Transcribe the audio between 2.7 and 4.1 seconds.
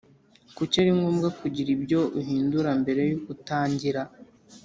mbere y uko utangira